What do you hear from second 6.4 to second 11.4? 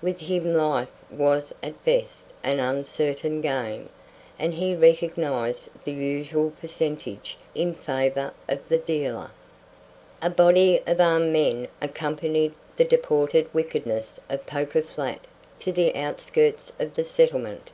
percentage in favor of the dealer. A body of armed